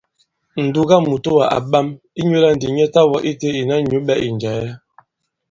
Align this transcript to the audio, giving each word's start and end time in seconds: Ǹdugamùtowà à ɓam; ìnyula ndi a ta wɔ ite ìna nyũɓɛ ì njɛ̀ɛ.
Ǹdugamùtowà 0.65 1.45
à 1.55 1.57
ɓam; 1.71 1.87
ìnyula 2.19 2.49
ndi 2.55 2.67
a 2.85 2.87
ta 2.93 3.01
wɔ 3.09 3.17
ite 3.29 3.47
ìna 3.61 3.75
nyũɓɛ 3.89 4.13
ì 4.25 4.27
njɛ̀ɛ. 4.35 4.67